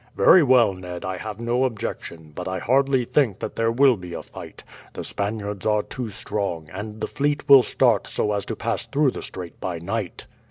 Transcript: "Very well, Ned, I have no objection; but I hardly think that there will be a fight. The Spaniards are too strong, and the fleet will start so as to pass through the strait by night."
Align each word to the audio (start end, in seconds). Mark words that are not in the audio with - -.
"Very 0.17 0.41
well, 0.41 0.73
Ned, 0.73 1.05
I 1.05 1.17
have 1.17 1.39
no 1.39 1.63
objection; 1.63 2.31
but 2.33 2.47
I 2.47 2.57
hardly 2.57 3.05
think 3.05 3.37
that 3.37 3.55
there 3.55 3.71
will 3.71 3.95
be 3.97 4.15
a 4.15 4.23
fight. 4.23 4.63
The 4.93 5.03
Spaniards 5.03 5.63
are 5.63 5.83
too 5.83 6.09
strong, 6.09 6.69
and 6.73 6.99
the 7.01 7.05
fleet 7.07 7.47
will 7.47 7.61
start 7.61 8.07
so 8.07 8.31
as 8.31 8.43
to 8.45 8.55
pass 8.55 8.83
through 8.83 9.11
the 9.11 9.21
strait 9.21 9.59
by 9.59 9.77
night." 9.77 10.25